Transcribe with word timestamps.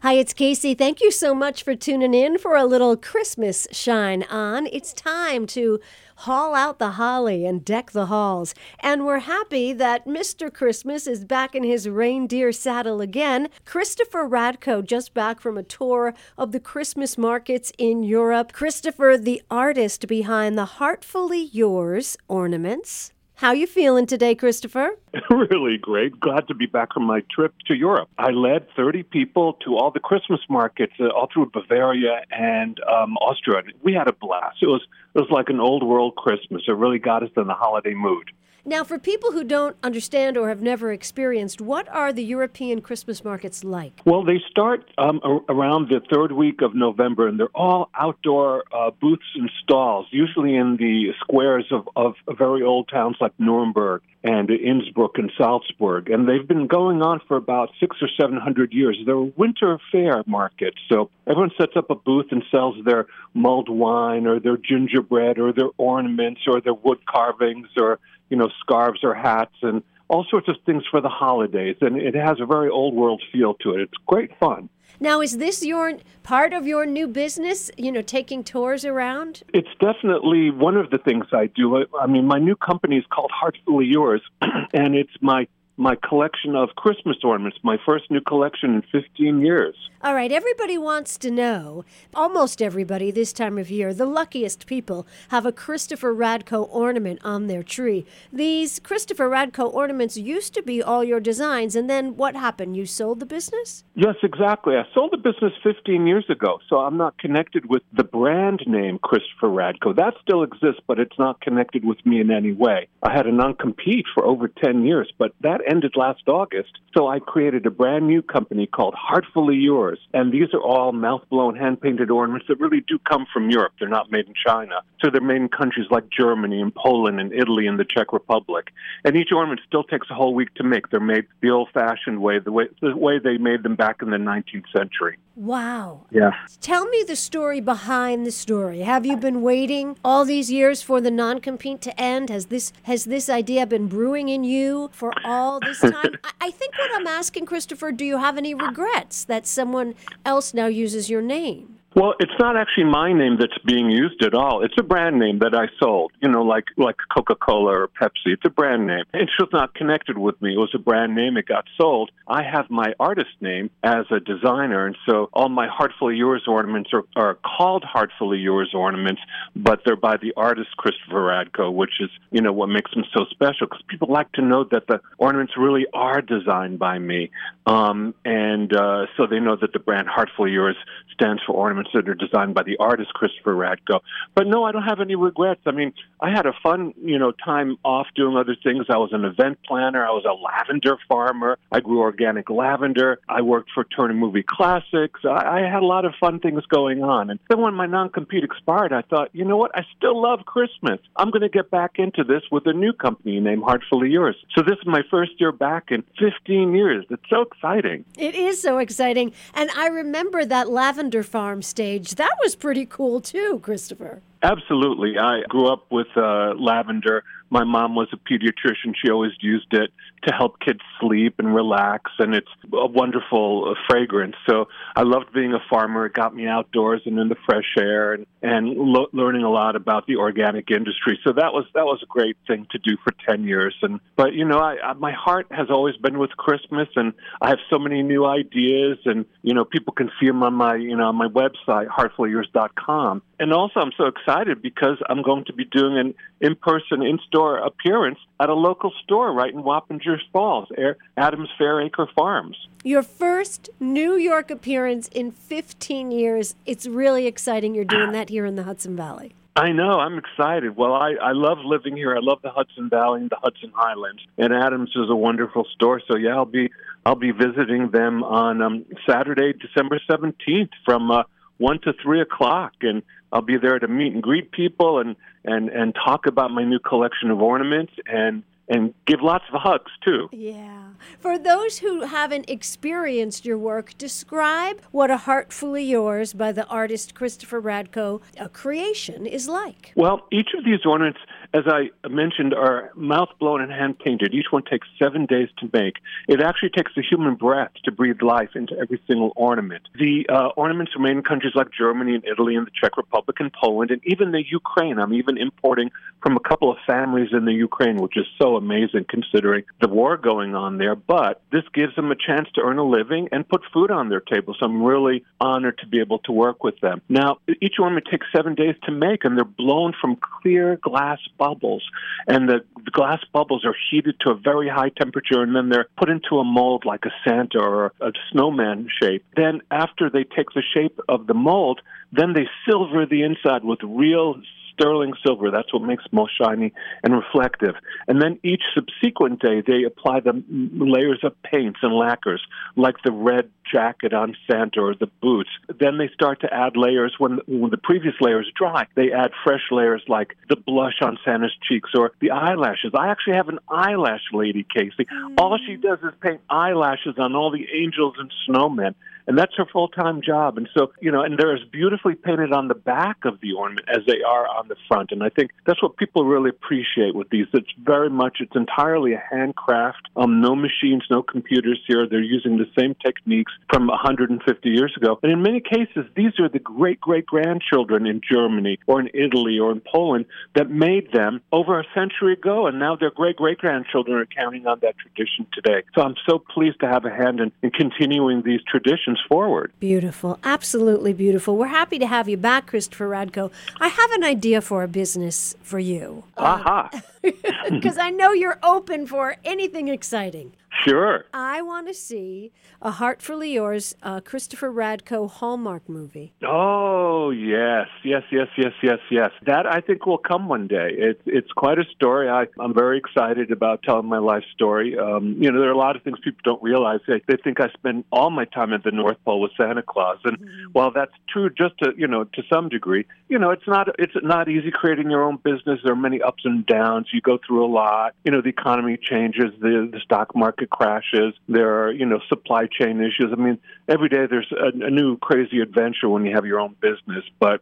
Hi, 0.00 0.12
it's 0.12 0.32
Casey. 0.32 0.74
Thank 0.74 1.00
you 1.00 1.10
so 1.10 1.34
much 1.34 1.64
for 1.64 1.74
tuning 1.74 2.14
in 2.14 2.38
for 2.38 2.54
a 2.54 2.64
little 2.64 2.96
Christmas 2.96 3.66
shine 3.72 4.22
on. 4.30 4.68
It's 4.68 4.92
time 4.92 5.44
to 5.48 5.80
haul 6.18 6.54
out 6.54 6.78
the 6.78 6.92
holly 6.92 7.44
and 7.44 7.64
deck 7.64 7.90
the 7.90 8.06
halls. 8.06 8.54
And 8.78 9.04
we're 9.04 9.18
happy 9.18 9.72
that 9.72 10.06
Mr. 10.06 10.54
Christmas 10.54 11.08
is 11.08 11.24
back 11.24 11.56
in 11.56 11.64
his 11.64 11.88
reindeer 11.88 12.52
saddle 12.52 13.00
again. 13.00 13.48
Christopher 13.64 14.28
Radko, 14.28 14.84
just 14.84 15.14
back 15.14 15.40
from 15.40 15.58
a 15.58 15.64
tour 15.64 16.14
of 16.36 16.52
the 16.52 16.60
Christmas 16.60 17.18
markets 17.18 17.72
in 17.76 18.04
Europe. 18.04 18.52
Christopher, 18.52 19.18
the 19.18 19.42
artist 19.50 20.06
behind 20.06 20.56
the 20.56 20.78
Heartfully 20.78 21.42
Yours 21.42 22.16
ornaments. 22.28 23.10
How 23.38 23.52
you 23.52 23.68
feeling 23.68 24.06
today, 24.06 24.34
Christopher? 24.34 24.90
really 25.30 25.78
great. 25.78 26.18
Glad 26.18 26.48
to 26.48 26.54
be 26.54 26.66
back 26.66 26.92
from 26.92 27.04
my 27.04 27.22
trip 27.30 27.54
to 27.68 27.74
Europe. 27.74 28.08
I 28.18 28.30
led 28.30 28.66
30 28.74 29.04
people 29.04 29.52
to 29.64 29.76
all 29.76 29.92
the 29.92 30.00
Christmas 30.00 30.40
markets 30.50 30.94
uh, 30.98 31.06
all 31.10 31.28
through 31.32 31.52
Bavaria 31.54 32.22
and 32.32 32.80
um, 32.80 33.16
Austria. 33.18 33.62
We 33.80 33.92
had 33.94 34.08
a 34.08 34.12
blast. 34.12 34.56
It 34.60 34.66
was 34.66 34.82
it 35.14 35.20
was 35.20 35.30
like 35.30 35.50
an 35.50 35.60
old 35.60 35.84
world 35.84 36.16
Christmas. 36.16 36.62
It 36.66 36.72
really 36.72 36.98
got 36.98 37.22
us 37.22 37.30
in 37.36 37.46
the 37.46 37.54
holiday 37.54 37.94
mood. 37.94 38.32
Now, 38.68 38.84
for 38.84 38.98
people 38.98 39.32
who 39.32 39.44
don't 39.44 39.78
understand 39.82 40.36
or 40.36 40.50
have 40.50 40.60
never 40.60 40.92
experienced, 40.92 41.58
what 41.58 41.88
are 41.88 42.12
the 42.12 42.22
European 42.22 42.82
Christmas 42.82 43.24
markets 43.24 43.64
like? 43.64 44.02
Well, 44.04 44.22
they 44.22 44.42
start 44.50 44.90
um, 44.98 45.22
around 45.48 45.88
the 45.88 46.02
third 46.12 46.32
week 46.32 46.60
of 46.60 46.74
November, 46.74 47.26
and 47.28 47.40
they're 47.40 47.48
all 47.54 47.88
outdoor 47.94 48.64
uh, 48.70 48.90
booths 48.90 49.24
and 49.36 49.50
stalls, 49.62 50.06
usually 50.10 50.54
in 50.54 50.76
the 50.76 51.14
squares 51.18 51.64
of, 51.70 51.88
of 51.96 52.16
very 52.36 52.62
old 52.62 52.90
towns 52.90 53.16
like 53.22 53.32
Nuremberg 53.38 54.02
and 54.22 54.50
Innsbruck 54.50 55.16
and 55.16 55.32
Salzburg. 55.38 56.10
And 56.10 56.28
they've 56.28 56.46
been 56.46 56.66
going 56.66 57.00
on 57.00 57.22
for 57.26 57.38
about 57.38 57.70
six 57.80 57.96
or 58.02 58.08
seven 58.20 58.36
hundred 58.36 58.74
years. 58.74 58.98
They're 59.06 59.14
a 59.14 59.22
winter 59.22 59.78
fair 59.90 60.22
markets. 60.26 60.76
So 60.92 61.08
everyone 61.26 61.52
sets 61.58 61.72
up 61.74 61.88
a 61.88 61.94
booth 61.94 62.26
and 62.32 62.42
sells 62.50 62.76
their 62.84 63.06
mulled 63.32 63.70
wine 63.70 64.26
or 64.26 64.40
their 64.40 64.58
gingerbread 64.58 65.38
or 65.38 65.54
their 65.54 65.70
ornaments 65.78 66.42
or 66.46 66.60
their 66.60 66.74
wood 66.74 66.98
carvings 67.06 67.68
or 67.78 68.00
you 68.30 68.36
know, 68.36 68.48
scarves 68.60 69.00
or 69.02 69.14
hats 69.14 69.54
and 69.62 69.82
all 70.08 70.24
sorts 70.30 70.48
of 70.48 70.56
things 70.64 70.84
for 70.90 71.00
the 71.00 71.08
holidays. 71.08 71.76
And 71.80 71.96
it 71.96 72.14
has 72.14 72.38
a 72.40 72.46
very 72.46 72.70
old 72.70 72.94
world 72.94 73.22
feel 73.32 73.54
to 73.54 73.74
it. 73.74 73.80
It's 73.80 73.92
great 74.06 74.30
fun. 74.38 74.68
Now, 75.00 75.20
is 75.20 75.36
this 75.36 75.64
your 75.64 75.98
part 76.22 76.52
of 76.52 76.66
your 76.66 76.84
new 76.84 77.06
business? 77.06 77.70
You 77.76 77.92
know, 77.92 78.02
taking 78.02 78.42
tours 78.42 78.84
around. 78.84 79.42
It's 79.54 79.68
definitely 79.80 80.50
one 80.50 80.76
of 80.76 80.90
the 80.90 80.98
things 80.98 81.26
I 81.32 81.46
do. 81.46 81.84
I 82.00 82.06
mean, 82.06 82.26
my 82.26 82.38
new 82.38 82.56
company 82.56 82.96
is 82.96 83.04
called 83.12 83.30
Heartfully 83.32 83.86
Yours, 83.86 84.22
and 84.72 84.96
it's 84.96 85.12
my 85.20 85.46
my 85.78 85.94
collection 85.94 86.56
of 86.56 86.70
Christmas 86.76 87.18
ornaments, 87.22 87.58
my 87.62 87.76
first 87.86 88.10
new 88.10 88.20
collection 88.20 88.74
in 88.74 88.82
15 88.90 89.40
years. 89.40 89.76
All 90.02 90.14
right, 90.14 90.30
everybody 90.30 90.76
wants 90.76 91.16
to 91.18 91.30
know, 91.30 91.84
almost 92.14 92.60
everybody 92.60 93.10
this 93.10 93.32
time 93.32 93.58
of 93.58 93.70
year, 93.70 93.94
the 93.94 94.06
luckiest 94.06 94.66
people 94.66 95.06
have 95.28 95.46
a 95.46 95.52
Christopher 95.52 96.14
Radko 96.14 96.68
ornament 96.70 97.20
on 97.24 97.46
their 97.46 97.62
tree. 97.62 98.06
These 98.32 98.80
Christopher 98.80 99.28
Radko 99.28 99.72
ornaments 99.72 100.16
used 100.16 100.54
to 100.54 100.62
be 100.62 100.82
all 100.82 101.02
your 101.02 101.20
designs, 101.20 101.74
and 101.74 101.88
then 101.88 102.16
what 102.16 102.36
happened? 102.36 102.76
You 102.76 102.86
sold 102.86 103.20
the 103.20 103.26
business? 103.26 103.84
Yes, 103.94 104.16
exactly. 104.22 104.76
I 104.76 104.82
sold 104.94 105.12
the 105.12 105.16
business 105.16 105.52
15 105.62 106.06
years 106.06 106.26
ago, 106.28 106.58
so 106.68 106.78
I'm 106.78 106.96
not 106.96 107.18
connected 107.18 107.68
with 107.68 107.82
the 107.92 108.04
brand 108.04 108.62
name 108.66 108.98
Christopher 108.98 109.48
Radko. 109.48 109.94
That 109.94 110.14
still 110.22 110.42
exists, 110.42 110.80
but 110.86 110.98
it's 110.98 111.18
not 111.18 111.40
connected 111.40 111.84
with 111.84 112.04
me 112.04 112.20
in 112.20 112.30
any 112.30 112.52
way. 112.52 112.88
I 113.02 113.12
had 113.12 113.26
a 113.26 113.32
non 113.32 113.54
compete 113.54 114.06
for 114.14 114.24
over 114.24 114.48
10 114.48 114.84
years, 114.84 115.12
but 115.18 115.32
that 115.40 115.60
ended 115.68 115.96
last 115.96 116.28
August. 116.28 116.78
So 116.96 117.06
I 117.06 117.18
created 117.18 117.66
a 117.66 117.70
brand 117.70 118.06
new 118.06 118.22
company 118.22 118.66
called 118.66 118.94
Heartfully 118.94 119.56
Yours. 119.56 119.98
And 120.14 120.32
these 120.32 120.52
are 120.54 120.60
all 120.60 120.92
mouth 120.92 121.22
blown, 121.30 121.56
hand 121.56 121.80
painted 121.80 122.10
ornaments 122.10 122.46
that 122.48 122.58
really 122.58 122.80
do 122.80 122.98
come 122.98 123.26
from 123.32 123.50
Europe. 123.50 123.72
They're 123.78 123.88
not 123.88 124.10
made 124.10 124.26
in 124.26 124.34
China. 124.34 124.80
So 125.00 125.10
they're 125.10 125.20
made 125.20 125.42
in 125.42 125.48
countries 125.48 125.86
like 125.90 126.04
Germany 126.10 126.60
and 126.60 126.74
Poland 126.74 127.20
and 127.20 127.32
Italy 127.32 127.66
and 127.66 127.78
the 127.78 127.84
Czech 127.84 128.12
Republic. 128.12 128.72
And 129.04 129.16
each 129.16 129.32
ornament 129.32 129.60
still 129.66 129.84
takes 129.84 130.10
a 130.10 130.14
whole 130.14 130.34
week 130.34 130.54
to 130.54 130.64
make. 130.64 130.90
They're 130.90 131.00
made 131.00 131.26
the 131.40 131.50
old 131.50 131.68
fashioned 131.72 132.20
way, 132.20 132.38
the 132.38 132.52
way, 132.52 132.68
the 132.80 132.96
way 132.96 133.18
they 133.18 133.38
made 133.38 133.62
them 133.62 133.76
back 133.76 134.02
in 134.02 134.10
the 134.10 134.16
19th 134.16 134.70
century. 134.72 135.18
Wow. 135.38 136.06
Yeah. 136.10 136.32
Tell 136.60 136.86
me 136.88 137.04
the 137.06 137.14
story 137.14 137.60
behind 137.60 138.26
the 138.26 138.32
story. 138.32 138.80
Have 138.80 139.06
you 139.06 139.16
been 139.16 139.40
waiting 139.40 139.96
all 140.04 140.24
these 140.24 140.50
years 140.50 140.82
for 140.82 141.00
the 141.00 141.12
non-compete 141.12 141.80
to 141.82 142.00
end? 142.00 142.28
Has 142.28 142.46
this 142.46 142.72
has 142.82 143.04
this 143.04 143.28
idea 143.30 143.64
been 143.64 143.86
brewing 143.86 144.28
in 144.28 144.42
you 144.42 144.90
for 144.92 145.12
all 145.24 145.60
this 145.60 145.78
time? 145.80 146.16
I 146.40 146.50
think 146.50 146.76
what 146.76 146.90
I'm 146.92 147.06
asking, 147.06 147.46
Christopher, 147.46 147.92
do 147.92 148.04
you 148.04 148.18
have 148.18 148.36
any 148.36 148.52
regrets 148.52 149.22
that 149.26 149.46
someone 149.46 149.94
else 150.24 150.54
now 150.54 150.66
uses 150.66 151.08
your 151.08 151.22
name? 151.22 151.77
Well, 151.98 152.14
it's 152.20 152.38
not 152.38 152.56
actually 152.56 152.84
my 152.84 153.12
name 153.12 153.38
that's 153.40 153.58
being 153.66 153.90
used 153.90 154.22
at 154.22 154.32
all. 154.32 154.62
It's 154.62 154.76
a 154.78 154.84
brand 154.84 155.18
name 155.18 155.40
that 155.40 155.52
I 155.52 155.66
sold, 155.80 156.12
you 156.22 156.28
know, 156.28 156.42
like 156.42 156.66
like 156.76 156.94
Coca-Cola 157.12 157.72
or 157.72 157.88
Pepsi. 157.88 158.26
It's 158.26 158.44
a 158.44 158.50
brand 158.50 158.86
name. 158.86 159.02
It 159.12 159.28
was 159.40 159.48
not 159.52 159.74
connected 159.74 160.16
with 160.16 160.40
me. 160.40 160.54
It 160.54 160.58
was 160.58 160.70
a 160.76 160.78
brand 160.78 161.16
name. 161.16 161.36
It 161.36 161.46
got 161.46 161.64
sold. 161.76 162.12
I 162.28 162.44
have 162.44 162.70
my 162.70 162.94
artist 163.00 163.30
name 163.40 163.70
as 163.82 164.04
a 164.12 164.20
designer, 164.20 164.86
and 164.86 164.96
so 165.06 165.28
all 165.32 165.48
my 165.48 165.66
Heartfully 165.66 166.14
Yours 166.14 166.44
ornaments 166.46 166.90
are, 166.92 167.02
are 167.16 167.34
called 167.34 167.82
Heartfully 167.82 168.38
Yours 168.38 168.70
ornaments, 168.74 169.20
but 169.56 169.80
they're 169.84 169.96
by 169.96 170.18
the 170.18 170.32
artist 170.36 170.68
Christopher 170.76 171.16
Radko, 171.16 171.74
which 171.74 171.94
is, 171.98 172.10
you 172.30 172.42
know, 172.42 172.52
what 172.52 172.68
makes 172.68 172.92
them 172.94 173.02
so 173.12 173.24
special 173.28 173.66
because 173.66 173.82
people 173.88 174.06
like 174.08 174.30
to 174.34 174.42
know 174.42 174.62
that 174.70 174.86
the 174.86 175.00
ornaments 175.18 175.54
really 175.58 175.86
are 175.92 176.22
designed 176.22 176.78
by 176.78 177.00
me. 177.00 177.32
Um, 177.66 178.14
and 178.24 178.72
uh, 178.72 179.06
so 179.16 179.26
they 179.26 179.40
know 179.40 179.56
that 179.60 179.72
the 179.72 179.80
brand 179.80 180.06
Heartfully 180.06 180.52
Yours 180.52 180.76
stands 181.12 181.42
for 181.44 181.54
ornaments 181.54 181.87
ornaments 181.88 181.92
that 181.94 182.08
are 182.08 182.14
designed 182.14 182.54
by 182.54 182.62
the 182.62 182.76
artist 182.78 183.12
Christopher 183.14 183.54
Radko. 183.54 184.00
But 184.34 184.46
no, 184.46 184.64
I 184.64 184.72
don't 184.72 184.82
have 184.82 185.00
any 185.00 185.14
regrets. 185.14 185.60
I 185.66 185.72
mean, 185.72 185.92
I 186.20 186.30
had 186.30 186.46
a 186.46 186.52
fun, 186.62 186.94
you 187.02 187.18
know, 187.18 187.32
time 187.44 187.76
off 187.84 188.06
doing 188.14 188.36
other 188.36 188.56
things. 188.62 188.86
I 188.88 188.96
was 188.96 189.10
an 189.12 189.24
event 189.24 189.58
planner. 189.66 190.04
I 190.04 190.10
was 190.10 190.24
a 190.24 190.32
lavender 190.32 190.96
farmer. 191.08 191.58
I 191.72 191.80
grew 191.80 192.00
organic 192.00 192.50
lavender. 192.50 193.18
I 193.28 193.42
worked 193.42 193.70
for 193.74 193.84
Turner 193.84 194.14
Movie 194.14 194.44
Classics. 194.46 195.20
I, 195.24 195.58
I 195.58 195.60
had 195.60 195.82
a 195.82 195.86
lot 195.86 196.04
of 196.04 196.14
fun 196.18 196.40
things 196.40 196.64
going 196.66 197.02
on. 197.02 197.30
And 197.30 197.38
then 197.48 197.60
when 197.60 197.74
my 197.74 197.86
non-compete 197.86 198.44
expired, 198.44 198.92
I 198.92 199.02
thought, 199.02 199.30
you 199.32 199.44
know 199.44 199.56
what? 199.56 199.70
I 199.74 199.84
still 199.96 200.20
love 200.20 200.40
Christmas. 200.44 201.00
I'm 201.16 201.30
going 201.30 201.42
to 201.42 201.48
get 201.48 201.70
back 201.70 201.92
into 201.98 202.24
this 202.24 202.42
with 202.50 202.66
a 202.66 202.72
new 202.72 202.92
company 202.92 203.40
named 203.40 203.62
Heartfully 203.62 204.10
Yours. 204.10 204.36
So 204.54 204.62
this 204.62 204.78
is 204.78 204.86
my 204.86 205.02
first 205.10 205.32
year 205.38 205.52
back 205.52 205.90
in 205.90 206.02
15 206.18 206.74
years. 206.74 207.04
It's 207.10 207.22
so 207.30 207.42
exciting. 207.42 208.04
It 208.16 208.34
is 208.34 208.60
so 208.60 208.78
exciting. 208.78 209.32
And 209.54 209.70
I 209.76 209.88
remember 209.88 210.44
that 210.44 210.70
lavender 210.70 211.22
farm 211.22 211.62
stage. 211.78 212.16
That 212.16 212.36
was 212.42 212.56
pretty 212.56 212.86
cool 212.86 213.20
too, 213.20 213.60
Christopher. 213.62 214.20
Absolutely. 214.42 215.18
I 215.18 215.40
grew 215.48 215.66
up 215.66 215.86
with 215.90 216.06
uh, 216.16 216.54
lavender. 216.56 217.24
My 217.50 217.64
mom 217.64 217.94
was 217.94 218.08
a 218.12 218.16
pediatrician. 218.16 218.94
She 219.02 219.10
always 219.10 219.32
used 219.40 219.72
it 219.72 219.90
to 220.26 220.34
help 220.34 220.60
kids 220.60 220.80
sleep 221.00 221.36
and 221.38 221.54
relax, 221.54 222.10
and 222.18 222.34
it's 222.34 222.48
a 222.72 222.86
wonderful 222.86 223.70
uh, 223.70 223.80
fragrance. 223.88 224.34
So 224.48 224.66
I 224.94 225.02
loved 225.02 225.32
being 225.32 225.54
a 225.54 225.60
farmer. 225.70 226.06
It 226.06 226.12
got 226.12 226.34
me 226.34 226.46
outdoors 226.46 227.02
and 227.06 227.18
in 227.18 227.28
the 227.28 227.36
fresh 227.46 227.74
air, 227.78 228.12
and 228.12 228.26
and 228.42 228.68
lo- 228.76 229.08
learning 229.12 229.44
a 229.44 229.50
lot 229.50 229.76
about 229.76 230.06
the 230.06 230.16
organic 230.16 230.70
industry. 230.70 231.18
So 231.24 231.32
that 231.32 231.52
was 231.52 231.64
that 231.74 231.84
was 231.84 232.00
a 232.02 232.06
great 232.06 232.36
thing 232.46 232.66
to 232.72 232.78
do 232.78 232.96
for 233.02 233.14
ten 233.26 233.44
years. 233.44 233.74
And 233.80 233.98
but 234.14 234.34
you 234.34 234.44
know, 234.44 234.58
I, 234.58 234.76
I 234.84 234.92
my 234.92 235.12
heart 235.12 235.46
has 235.50 235.68
always 235.70 235.96
been 235.96 236.18
with 236.18 236.30
Christmas, 236.36 236.88
and 236.96 237.14
I 237.40 237.48
have 237.48 237.60
so 237.70 237.78
many 237.78 238.02
new 238.02 238.26
ideas, 238.26 238.98
and 239.06 239.24
you 239.42 239.54
know, 239.54 239.64
people 239.64 239.94
can 239.94 240.10
see 240.20 240.26
them 240.26 240.42
on 240.42 240.52
my 240.52 240.76
you 240.76 240.96
know 240.96 241.06
on 241.06 241.16
my 241.16 241.28
website 241.28 241.86
heartfullyyours.com. 241.88 243.22
And 243.40 243.52
also, 243.52 243.80
I'm 243.80 243.92
so 243.96 244.06
excited 244.06 244.27
because 244.62 244.98
I'm 245.08 245.22
going 245.22 245.44
to 245.46 245.52
be 245.52 245.64
doing 245.64 245.98
an 245.98 246.14
in-person 246.40 247.02
in-store 247.02 247.58
appearance 247.58 248.18
at 248.38 248.48
a 248.48 248.54
local 248.54 248.92
store 249.04 249.32
right 249.32 249.52
in 249.52 249.62
Wappinger 249.62 250.18
Falls, 250.32 250.68
Adams 251.16 251.48
Fairacre 251.56 252.08
Farms. 252.14 252.56
Your 252.84 253.02
first 253.02 253.70
New 253.80 254.16
York 254.16 254.50
appearance 254.50 255.08
in 255.08 255.32
15 255.32 256.10
years. 256.10 256.54
It's 256.66 256.86
really 256.86 257.26
exciting 257.26 257.74
you're 257.74 257.84
doing 257.84 258.12
that 258.12 258.28
here 258.28 258.44
in 258.44 258.56
the 258.56 258.64
Hudson 258.64 258.96
Valley. 258.96 259.32
I 259.56 259.72
know. 259.72 259.98
I'm 259.98 260.18
excited. 260.18 260.76
Well, 260.76 260.92
I, 260.92 261.14
I 261.20 261.32
love 261.32 261.58
living 261.64 261.96
here. 261.96 262.14
I 262.14 262.20
love 262.20 262.38
the 262.42 262.50
Hudson 262.50 262.88
Valley 262.88 263.22
and 263.22 263.30
the 263.30 263.38
Hudson 263.42 263.72
Highlands. 263.74 264.22
And 264.36 264.52
Adams 264.52 264.90
is 264.94 265.10
a 265.10 265.16
wonderful 265.16 265.66
store. 265.74 266.00
So 266.06 266.16
yeah, 266.16 266.36
I'll 266.36 266.44
be 266.44 266.70
I'll 267.04 267.16
be 267.16 267.32
visiting 267.32 267.90
them 267.90 268.22
on 268.22 268.62
um, 268.62 268.84
Saturday, 269.08 269.54
December 269.54 270.00
17th 270.08 270.70
from 270.84 271.10
uh, 271.10 271.22
one 271.58 271.78
to 271.80 271.92
three 272.02 272.20
o'clock, 272.20 272.72
and 272.82 273.02
I'll 273.32 273.42
be 273.42 273.58
there 273.58 273.78
to 273.78 273.88
meet 273.88 274.14
and 274.14 274.22
greet 274.22 274.50
people 274.52 274.98
and 274.98 275.14
and 275.44 275.68
and 275.68 275.94
talk 275.94 276.26
about 276.26 276.50
my 276.50 276.64
new 276.64 276.78
collection 276.78 277.30
of 277.30 277.40
ornaments 277.40 277.92
and 278.06 278.42
and 278.68 278.92
give 279.06 279.22
lots 279.22 279.44
of 279.52 279.60
hugs 279.60 279.90
too. 280.04 280.28
Yeah. 280.32 280.88
For 281.18 281.38
those 281.38 281.78
who 281.78 282.02
haven't 282.02 282.50
experienced 282.50 283.44
your 283.46 283.58
work, 283.58 283.96
describe 283.96 284.82
what 284.90 285.10
a 285.10 285.16
Heartfully 285.16 285.84
Yours 285.84 286.32
by 286.34 286.52
the 286.52 286.66
artist 286.66 287.14
Christopher 287.14 287.62
Radko 287.62 288.20
a 288.38 288.48
creation 288.48 289.26
is 289.26 289.48
like. 289.48 289.92
Well, 289.96 290.26
each 290.30 290.50
of 290.56 290.64
these 290.64 290.84
ornaments 290.84 291.20
as 291.54 291.64
I 291.66 291.90
mentioned, 292.08 292.52
are 292.52 292.90
mouth 292.94 293.30
blown 293.40 293.62
and 293.62 293.72
hand 293.72 293.98
painted. 293.98 294.34
Each 294.34 294.46
one 294.50 294.62
takes 294.64 294.86
seven 294.98 295.26
days 295.26 295.48
to 295.58 295.70
make. 295.72 295.94
It 296.28 296.42
actually 296.42 296.70
takes 296.70 296.92
a 296.96 297.02
human 297.02 297.36
breath 297.36 297.70
to 297.84 297.92
breathe 297.92 298.20
life 298.20 298.50
into 298.54 298.76
every 298.78 299.00
single 299.06 299.32
ornament. 299.34 299.82
The 299.94 300.26
uh, 300.28 300.48
ornaments 300.56 300.92
are 300.94 301.00
made 301.00 301.12
in 301.12 301.22
countries 301.22 301.54
like 301.54 301.68
Germany 301.76 302.14
and 302.14 302.24
Italy 302.24 302.54
and 302.54 302.66
the 302.66 302.70
Czech 302.78 302.96
Republic 302.96 303.38
and 303.40 303.52
Poland 303.52 303.90
and 303.90 304.00
even 304.04 304.32
the 304.32 304.42
Ukraine. 304.46 304.98
I'm 304.98 305.14
even 305.14 305.38
importing 305.38 305.90
from 306.22 306.36
a 306.36 306.40
couple 306.40 306.70
of 306.70 306.76
families 306.86 307.30
in 307.32 307.44
the 307.44 307.52
Ukraine, 307.52 307.96
which 307.96 308.16
is 308.16 308.26
so 308.40 308.56
amazing 308.56 309.06
considering 309.08 309.64
the 309.80 309.88
war 309.88 310.16
going 310.16 310.54
on 310.54 310.78
there. 310.78 310.96
But 310.96 311.40
this 311.50 311.64
gives 311.72 311.94
them 311.96 312.10
a 312.10 312.16
chance 312.16 312.48
to 312.54 312.60
earn 312.60 312.78
a 312.78 312.84
living 312.84 313.28
and 313.32 313.48
put 313.48 313.62
food 313.72 313.90
on 313.90 314.08
their 314.08 314.20
table. 314.20 314.54
So 314.58 314.66
I'm 314.66 314.82
really 314.82 315.24
honored 315.40 315.78
to 315.78 315.86
be 315.86 316.00
able 316.00 316.18
to 316.20 316.32
work 316.32 316.62
with 316.62 316.78
them. 316.80 317.00
Now, 317.08 317.38
each 317.62 317.76
ornament 317.78 318.06
takes 318.10 318.26
seven 318.34 318.54
days 318.54 318.74
to 318.84 318.92
make, 318.92 319.24
and 319.24 319.36
they're 319.36 319.44
blown 319.44 319.94
from 319.98 320.16
clear 320.42 320.76
glass 320.76 321.18
bubbles. 321.38 321.84
And 322.26 322.48
the, 322.48 322.64
glass 322.90 323.20
bubbles 323.32 323.64
are 323.64 323.74
heated 323.90 324.16
to 324.20 324.30
a 324.30 324.34
very 324.34 324.68
high 324.68 324.90
temperature, 324.90 325.42
and 325.42 325.54
then 325.54 325.68
they're 325.68 325.88
put 325.96 326.08
into 326.08 326.38
a 326.38 326.44
mold 326.44 326.84
like 326.84 327.04
a 327.04 327.12
Santa 327.26 327.58
or 327.58 327.92
a 328.00 328.12
snowman 328.30 328.88
shape. 329.00 329.24
Then, 329.36 329.62
after 329.70 330.10
they 330.10 330.24
take 330.24 330.50
the 330.54 330.62
shape 330.74 330.98
of 331.08 331.26
the 331.26 331.34
mold, 331.34 331.80
then 332.12 332.32
they 332.32 332.48
silver 332.68 333.06
the 333.06 333.22
inside 333.22 333.64
with 333.64 333.80
real 333.82 334.40
sterling 334.78 335.12
silver. 335.24 335.50
That's 335.50 335.72
what 335.72 335.82
makes 335.82 336.04
most 336.12 336.32
shiny 336.40 336.72
and 337.02 337.14
reflective. 337.14 337.74
And 338.06 338.20
then 338.22 338.38
each 338.42 338.62
subsequent 338.74 339.40
day, 339.40 339.62
they 339.66 339.84
apply 339.84 340.20
the 340.20 340.42
layers 340.50 341.20
of 341.22 341.40
paints 341.42 341.80
and 341.82 341.94
lacquers, 341.94 342.42
like 342.76 342.96
the 343.04 343.12
red 343.12 343.50
jacket 343.70 344.14
on 344.14 344.36
Santa 344.50 344.80
or 344.80 344.94
the 344.94 345.08
boots. 345.20 345.50
Then 345.78 345.98
they 345.98 346.08
start 346.14 346.40
to 346.40 346.52
add 346.52 346.76
layers 346.76 347.14
when, 347.18 347.40
when 347.46 347.70
the 347.70 347.76
previous 347.76 348.14
layers 348.20 348.50
dry. 348.56 348.86
They 348.94 349.12
add 349.12 349.32
fresh 349.44 349.62
layers 349.70 350.02
like 350.08 350.36
the 350.48 350.56
blush 350.56 351.02
on 351.02 351.18
Santa's 351.24 351.54
cheeks 351.68 351.90
or 351.94 352.12
the 352.20 352.30
eyelashes. 352.30 352.92
I 352.94 353.08
actually 353.08 353.36
have 353.36 353.48
an 353.48 353.58
eyelash 353.68 354.22
lady, 354.32 354.64
Casey. 354.64 355.04
Mm. 355.04 355.34
All 355.38 355.58
she 355.66 355.76
does 355.76 355.98
is 356.02 356.14
paint 356.20 356.40
eyelashes 356.48 357.14
on 357.18 357.34
all 357.34 357.50
the 357.50 357.66
angels 357.74 358.14
and 358.18 358.32
snowmen 358.48 358.94
and 359.28 359.38
that's 359.38 359.54
her 359.56 359.66
full 359.70 359.88
time 359.88 360.22
job. 360.22 360.56
And 360.56 360.68
so, 360.76 360.90
you 361.00 361.12
know, 361.12 361.22
and 361.22 361.38
they're 361.38 361.54
as 361.54 361.62
beautifully 361.70 362.14
painted 362.14 362.52
on 362.52 362.68
the 362.68 362.74
back 362.74 363.18
of 363.24 363.40
the 363.42 363.52
ornament 363.52 363.86
as 363.88 364.02
they 364.06 364.22
are 364.26 364.48
on 364.48 364.68
the 364.68 364.76
front. 364.88 365.12
And 365.12 365.22
I 365.22 365.28
think 365.28 365.50
that's 365.66 365.82
what 365.82 365.98
people 365.98 366.24
really 366.24 366.48
appreciate 366.48 367.14
with 367.14 367.28
these. 367.28 367.46
It's 367.52 367.70
very 367.78 368.08
much, 368.08 368.38
it's 368.40 368.56
entirely 368.56 369.12
a 369.12 369.22
handcraft. 369.30 370.08
Um, 370.16 370.40
no 370.40 370.56
machines, 370.56 371.04
no 371.10 371.22
computers 371.22 371.78
here. 371.86 372.08
They're 372.08 372.22
using 372.22 372.56
the 372.56 372.70
same 372.78 372.96
techniques 373.04 373.52
from 373.70 373.88
150 373.88 374.68
years 374.70 374.94
ago. 374.96 375.18
And 375.22 375.30
in 375.30 375.42
many 375.42 375.60
cases, 375.60 376.06
these 376.16 376.32
are 376.40 376.48
the 376.48 376.58
great 376.58 377.00
great 377.00 377.26
grandchildren 377.26 378.06
in 378.06 378.22
Germany 378.28 378.78
or 378.86 378.98
in 378.98 379.10
Italy 379.12 379.58
or 379.58 379.72
in 379.72 379.82
Poland 379.92 380.24
that 380.56 380.70
made 380.70 381.12
them 381.12 381.42
over 381.52 381.78
a 381.78 381.84
century 381.94 382.32
ago. 382.32 382.66
And 382.66 382.78
now 382.78 382.96
their 382.96 383.10
great 383.10 383.36
great 383.36 383.58
grandchildren 383.58 384.16
are 384.16 384.26
counting 384.26 384.66
on 384.66 384.78
that 384.80 384.94
tradition 384.96 385.46
today. 385.52 385.82
So 385.94 386.00
I'm 386.00 386.16
so 386.26 386.38
pleased 386.38 386.80
to 386.80 386.88
have 386.88 387.04
a 387.04 387.10
hand 387.10 387.40
in, 387.40 387.52
in 387.62 387.70
continuing 387.70 388.42
these 388.42 388.60
traditions 388.66 389.17
forward. 389.28 389.72
Beautiful. 389.80 390.38
Absolutely 390.44 391.12
beautiful. 391.12 391.56
We're 391.56 391.66
happy 391.66 391.98
to 391.98 392.06
have 392.06 392.28
you 392.28 392.36
back, 392.36 392.66
Christopher 392.66 393.08
Radko. 393.08 393.50
I 393.80 393.88
have 393.88 394.10
an 394.12 394.24
idea 394.24 394.60
for 394.60 394.82
a 394.82 394.88
business 394.88 395.56
for 395.62 395.78
you. 395.78 396.24
Aha. 396.36 396.90
Because 397.70 397.98
I 397.98 398.10
know 398.10 398.32
you're 398.32 398.58
open 398.62 399.06
for 399.06 399.36
anything 399.44 399.88
exciting. 399.88 400.52
Sure. 400.88 401.24
I 401.34 401.62
want 401.62 401.86
to 401.88 401.94
see 401.94 402.52
a 402.80 402.92
Heartfully 402.92 403.52
Yours 403.52 403.94
uh, 404.02 404.20
Christopher 404.20 404.72
Radko 404.72 405.30
Hallmark 405.30 405.88
movie. 405.88 406.32
Oh 406.46 407.30
yes, 407.30 407.88
yes, 408.04 408.22
yes, 408.30 408.48
yes, 408.56 408.72
yes, 408.82 408.98
yes. 409.10 409.30
That 409.46 409.66
I 409.66 409.80
think 409.80 410.06
will 410.06 410.18
come 410.18 410.48
one 410.48 410.66
day. 410.66 410.90
It's 410.92 411.20
it's 411.26 411.52
quite 411.52 411.78
a 411.78 411.84
story. 411.94 412.28
I, 412.28 412.46
I'm 412.60 412.72
very 412.72 412.98
excited 412.98 413.50
about 413.50 413.82
telling 413.82 414.06
my 414.06 414.18
life 414.18 414.44
story. 414.54 414.98
Um, 414.98 415.36
you 415.38 415.50
know, 415.50 415.60
there 415.60 415.68
are 415.68 415.72
a 415.72 415.76
lot 415.76 415.96
of 415.96 416.02
things 416.02 416.18
people 416.22 416.40
don't 416.44 416.62
realize. 416.62 417.00
They, 417.06 417.20
they 417.26 417.36
think 417.42 417.60
I 417.60 417.68
spend 417.70 418.04
all 418.12 418.30
my 418.30 418.44
time 418.44 418.72
at 418.72 418.84
the 418.84 418.92
North 418.92 419.18
Pole 419.24 419.40
with 419.40 419.52
Santa 419.56 419.82
Claus, 419.82 420.18
and 420.24 420.38
mm-hmm. 420.38 420.72
while 420.72 420.92
that's 420.92 421.12
true, 421.28 421.50
just 421.50 421.76
to 421.82 421.92
you 421.96 422.06
know, 422.06 422.24
to 422.24 422.42
some 422.50 422.68
degree, 422.68 423.04
you 423.28 423.38
know, 423.38 423.50
it's 423.50 423.66
not 423.66 423.88
it's 423.98 424.14
not 424.22 424.48
easy 424.48 424.70
creating 424.70 425.10
your 425.10 425.24
own 425.24 425.36
business. 425.36 425.80
There 425.82 425.92
are 425.92 425.96
many 425.96 426.22
ups 426.22 426.42
and 426.44 426.64
downs. 426.64 427.08
You 427.12 427.20
go 427.20 427.38
through 427.46 427.64
a 427.64 427.70
lot. 427.70 428.14
You 428.24 428.32
know, 428.32 428.40
the 428.40 428.48
economy 428.48 428.96
changes. 428.96 429.52
The 429.60 429.88
the 429.92 430.00
stock 430.00 430.34
market 430.34 430.70
crashes. 430.78 431.34
There 431.48 431.82
are, 431.82 431.92
you 431.92 432.06
know, 432.06 432.20
supply 432.28 432.66
chain 432.66 433.00
issues. 433.00 433.32
I 433.32 433.36
mean, 433.36 433.58
every 433.88 434.08
day 434.08 434.26
there's 434.30 434.50
a, 434.52 434.86
a 434.86 434.90
new 434.90 435.16
crazy 435.18 435.60
adventure 435.60 436.08
when 436.08 436.24
you 436.24 436.34
have 436.34 436.46
your 436.46 436.60
own 436.60 436.76
business. 436.80 437.24
But 437.40 437.60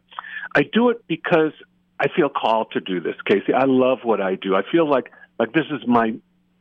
I 0.55 0.61
do 0.61 0.89
it 0.89 1.03
because 1.07 1.53
I 1.99 2.07
feel 2.15 2.29
called 2.29 2.71
to 2.73 2.79
do 2.79 2.99
this, 3.01 3.15
Casey. 3.25 3.53
I 3.53 3.65
love 3.65 3.99
what 4.03 4.21
I 4.21 4.35
do. 4.35 4.55
I 4.55 4.61
feel 4.71 4.87
like 4.87 5.11
like 5.39 5.51
this 5.53 5.65
is 5.71 5.87
my 5.87 6.13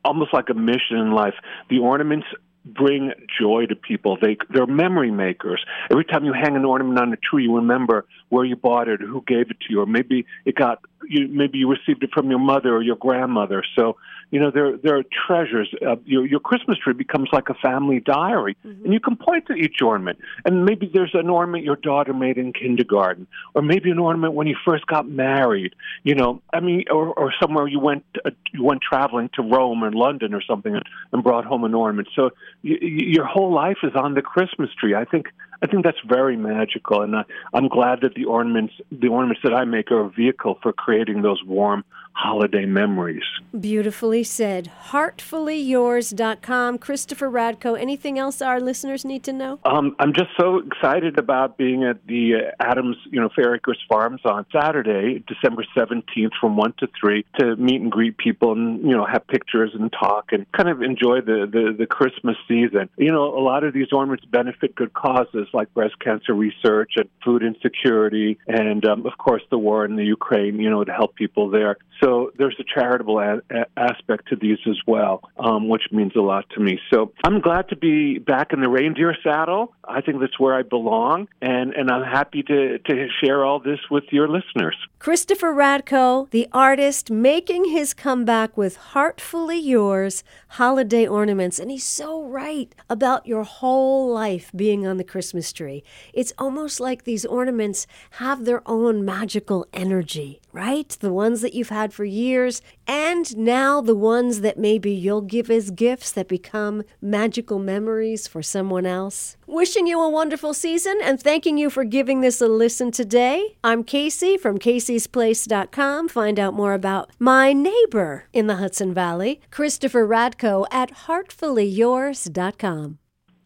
almost 0.04 0.32
like 0.32 0.48
a 0.48 0.54
mission 0.54 0.96
in 0.96 1.12
life. 1.12 1.34
The 1.68 1.78
ornaments 1.80 2.26
bring 2.66 3.12
joy 3.40 3.66
to 3.66 3.76
people. 3.76 4.18
They 4.20 4.36
they're 4.50 4.66
memory 4.66 5.10
makers. 5.10 5.64
Every 5.90 6.04
time 6.04 6.24
you 6.24 6.32
hang 6.32 6.56
an 6.56 6.64
ornament 6.64 6.98
on 6.98 7.12
a 7.12 7.16
tree, 7.16 7.44
you 7.44 7.56
remember 7.56 8.04
where 8.28 8.44
you 8.44 8.56
bought 8.56 8.88
it, 8.88 9.02
or 9.02 9.06
who 9.06 9.22
gave 9.26 9.50
it 9.50 9.60
to 9.60 9.66
you, 9.70 9.80
or 9.80 9.86
maybe 9.86 10.26
it 10.44 10.54
got 10.56 10.80
you 11.08 11.28
maybe 11.28 11.58
you 11.58 11.68
received 11.68 12.02
it 12.02 12.10
from 12.12 12.30
your 12.30 12.38
mother 12.38 12.74
or 12.74 12.82
your 12.82 12.96
grandmother. 12.96 13.62
So 13.78 13.96
you 14.30 14.40
know 14.40 14.50
there 14.50 14.76
there 14.76 14.98
are 14.98 15.04
treasures. 15.26 15.72
Uh, 15.86 15.96
your 16.04 16.26
your 16.26 16.40
Christmas 16.40 16.78
tree 16.78 16.92
becomes 16.92 17.28
like 17.32 17.48
a 17.48 17.54
family 17.54 18.00
diary, 18.00 18.56
mm-hmm. 18.66 18.84
and 18.84 18.92
you 18.92 19.00
can 19.00 19.16
point 19.16 19.46
to 19.46 19.54
each 19.54 19.80
ornament. 19.82 20.18
And 20.44 20.64
maybe 20.64 20.90
there's 20.92 21.14
an 21.14 21.30
ornament 21.30 21.64
your 21.64 21.76
daughter 21.76 22.12
made 22.12 22.36
in 22.36 22.52
kindergarten, 22.52 23.26
or 23.54 23.62
maybe 23.62 23.90
an 23.90 23.98
ornament 23.98 24.34
when 24.34 24.46
you 24.46 24.56
first 24.64 24.86
got 24.86 25.08
married. 25.08 25.74
You 26.02 26.16
know, 26.16 26.42
I 26.52 26.60
mean, 26.60 26.84
or 26.90 27.12
or 27.14 27.32
somewhere 27.40 27.68
you 27.68 27.78
went 27.78 28.04
uh, 28.24 28.30
you 28.52 28.64
went 28.64 28.82
traveling 28.82 29.30
to 29.34 29.42
Rome 29.42 29.84
or 29.84 29.92
London 29.92 30.34
or 30.34 30.42
something 30.42 30.74
and, 30.74 30.84
and 31.12 31.22
brought 31.22 31.44
home 31.44 31.64
an 31.64 31.74
ornament. 31.74 32.08
So 32.16 32.30
your 32.66 33.24
whole 33.24 33.52
life 33.52 33.78
is 33.82 33.92
on 33.94 34.14
the 34.14 34.22
Christmas 34.22 34.70
tree. 34.78 34.94
I 34.94 35.04
think 35.04 35.26
I 35.62 35.66
think 35.66 35.84
that's 35.84 36.00
very 36.06 36.36
magical, 36.36 37.02
and 37.02 37.16
I, 37.16 37.24
I'm 37.54 37.68
glad 37.68 38.00
that 38.02 38.14
the 38.14 38.24
ornaments 38.24 38.74
the 38.90 39.08
ornaments 39.08 39.42
that 39.42 39.54
I 39.54 39.64
make 39.64 39.90
are 39.90 40.00
a 40.00 40.10
vehicle 40.10 40.58
for 40.62 40.72
creating 40.72 41.22
those 41.22 41.42
warm 41.44 41.84
holiday 42.16 42.64
memories. 42.64 43.22
Beautifully 43.58 44.24
said. 44.24 44.72
Heartfullyyours.com. 44.88 46.78
Christopher 46.78 47.28
Radko, 47.28 47.78
anything 47.78 48.18
else 48.18 48.40
our 48.40 48.58
listeners 48.58 49.04
need 49.04 49.22
to 49.24 49.34
know? 49.34 49.60
Um, 49.64 49.94
I'm 49.98 50.14
just 50.14 50.30
so 50.38 50.56
excited 50.58 51.18
about 51.18 51.58
being 51.58 51.84
at 51.84 52.06
the 52.06 52.36
uh, 52.36 52.52
Adams, 52.58 52.96
you 53.10 53.20
know, 53.20 53.28
Fair 53.36 53.54
Acres 53.54 53.78
Farms 53.86 54.22
on 54.24 54.46
Saturday, 54.50 55.22
December 55.28 55.66
17th 55.76 56.32
from 56.40 56.56
1 56.56 56.72
to 56.78 56.88
3 56.98 57.26
to 57.38 57.54
meet 57.56 57.82
and 57.82 57.92
greet 57.92 58.16
people 58.16 58.52
and, 58.52 58.80
you 58.82 58.96
know, 58.96 59.04
have 59.04 59.26
pictures 59.26 59.72
and 59.74 59.92
talk 59.92 60.32
and 60.32 60.50
kind 60.52 60.70
of 60.70 60.80
enjoy 60.80 61.20
the, 61.20 61.46
the, 61.50 61.74
the 61.78 61.86
Christmas 61.86 62.36
season. 62.48 62.88
You 62.96 63.12
know, 63.12 63.24
a 63.24 63.42
lot 63.42 63.62
of 63.62 63.74
these 63.74 63.92
ornaments 63.92 64.24
benefit 64.24 64.74
good 64.74 64.94
causes 64.94 65.45
like 65.52 65.72
breast 65.74 65.98
cancer 66.00 66.34
research 66.34 66.92
and 66.96 67.08
food 67.24 67.42
insecurity 67.42 68.38
and, 68.46 68.84
um, 68.86 69.06
of 69.06 69.18
course, 69.18 69.42
the 69.50 69.58
war 69.58 69.84
in 69.84 69.96
the 69.96 70.04
Ukraine, 70.04 70.58
you 70.58 70.70
know, 70.70 70.84
to 70.84 70.92
help 70.92 71.14
people 71.14 71.50
there. 71.50 71.76
So 72.02 72.30
there's 72.38 72.56
a 72.60 72.64
charitable 72.64 73.18
a- 73.18 73.42
a- 73.50 73.66
aspect 73.76 74.28
to 74.28 74.36
these 74.36 74.58
as 74.68 74.78
well, 74.86 75.22
um, 75.38 75.68
which 75.68 75.84
means 75.90 76.12
a 76.16 76.20
lot 76.20 76.44
to 76.50 76.60
me. 76.60 76.78
So 76.92 77.12
I'm 77.24 77.40
glad 77.40 77.68
to 77.70 77.76
be 77.76 78.18
back 78.18 78.52
in 78.52 78.60
the 78.60 78.68
reindeer 78.68 79.16
saddle. 79.22 79.72
I 79.84 80.00
think 80.00 80.20
that's 80.20 80.38
where 80.38 80.54
I 80.54 80.62
belong, 80.62 81.28
and, 81.40 81.72
and 81.74 81.90
I'm 81.90 82.04
happy 82.04 82.42
to, 82.42 82.78
to 82.78 83.08
share 83.22 83.44
all 83.44 83.60
this 83.60 83.78
with 83.90 84.04
your 84.10 84.28
listeners. 84.28 84.76
Christopher 84.98 85.52
Radko, 85.52 86.28
the 86.30 86.48
artist, 86.52 87.10
making 87.10 87.66
his 87.66 87.94
comeback 87.94 88.56
with 88.56 88.76
Heartfully 88.76 89.58
Yours 89.58 90.24
holiday 90.48 91.06
ornaments. 91.06 91.58
And 91.58 91.70
he's 91.70 91.84
so 91.84 92.22
right 92.22 92.74
about 92.90 93.26
your 93.26 93.44
whole 93.44 94.12
life 94.12 94.50
being 94.54 94.86
on 94.86 94.96
the 94.96 95.04
Christmas 95.36 95.52
tree. 95.52 95.84
It's 96.14 96.32
almost 96.38 96.80
like 96.80 97.04
these 97.04 97.26
ornaments 97.26 97.86
have 98.12 98.46
their 98.46 98.62
own 98.64 99.04
magical 99.04 99.66
energy, 99.74 100.40
right? 100.50 100.88
The 100.88 101.12
ones 101.12 101.42
that 101.42 101.52
you've 101.52 101.68
had 101.68 101.92
for 101.92 102.06
years, 102.06 102.62
and 102.86 103.36
now 103.36 103.82
the 103.82 103.94
ones 103.94 104.40
that 104.40 104.56
maybe 104.58 104.92
you'll 104.92 105.20
give 105.20 105.50
as 105.50 105.70
gifts 105.70 106.10
that 106.12 106.26
become 106.26 106.84
magical 107.02 107.58
memories 107.58 108.26
for 108.26 108.42
someone 108.42 108.86
else. 108.86 109.36
Wishing 109.46 109.86
you 109.86 110.00
a 110.00 110.08
wonderful 110.08 110.54
season 110.54 110.98
and 111.02 111.20
thanking 111.20 111.58
you 111.58 111.68
for 111.68 111.84
giving 111.84 112.22
this 112.22 112.40
a 112.40 112.48
listen 112.48 112.90
today. 112.90 113.58
I'm 113.62 113.84
Casey 113.84 114.38
from 114.38 114.58
Casey'sPlace.com. 114.58 116.08
Find 116.08 116.40
out 116.40 116.54
more 116.54 116.72
about 116.72 117.10
my 117.18 117.52
neighbor 117.52 118.24
in 118.32 118.46
the 118.46 118.56
Hudson 118.56 118.94
Valley, 118.94 119.42
Christopher 119.50 120.08
Radko 120.08 120.66
at 120.70 120.92
HeartfullyYours.com. 121.06 122.98